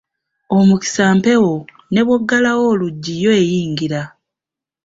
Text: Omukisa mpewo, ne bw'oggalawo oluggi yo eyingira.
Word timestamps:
Omukisa 0.57 1.03
mpewo, 1.17 1.53
ne 1.91 2.01
bw'oggalawo 2.05 2.63
oluggi 2.73 3.13
yo 3.23 3.31
eyingira. 3.41 4.01